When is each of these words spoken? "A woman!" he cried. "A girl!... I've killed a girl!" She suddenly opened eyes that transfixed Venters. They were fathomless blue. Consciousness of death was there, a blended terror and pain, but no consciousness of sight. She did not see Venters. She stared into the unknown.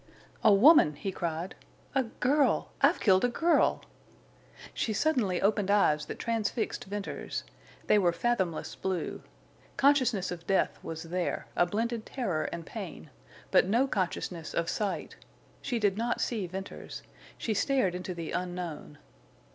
"A 0.43 0.51
woman!" 0.51 0.95
he 0.95 1.11
cried. 1.11 1.53
"A 1.93 2.01
girl!... 2.05 2.71
I've 2.81 2.99
killed 2.99 3.23
a 3.23 3.27
girl!" 3.29 3.83
She 4.73 4.93
suddenly 4.93 5.39
opened 5.39 5.69
eyes 5.69 6.07
that 6.07 6.17
transfixed 6.17 6.85
Venters. 6.85 7.43
They 7.85 7.99
were 7.99 8.11
fathomless 8.11 8.73
blue. 8.73 9.21
Consciousness 9.77 10.31
of 10.31 10.47
death 10.47 10.79
was 10.81 11.03
there, 11.03 11.45
a 11.55 11.67
blended 11.67 12.03
terror 12.07 12.45
and 12.51 12.65
pain, 12.65 13.11
but 13.51 13.67
no 13.67 13.85
consciousness 13.85 14.55
of 14.55 14.71
sight. 14.71 15.17
She 15.61 15.77
did 15.77 15.99
not 15.99 16.19
see 16.19 16.47
Venters. 16.47 17.03
She 17.37 17.53
stared 17.53 17.93
into 17.93 18.15
the 18.15 18.31
unknown. 18.31 18.97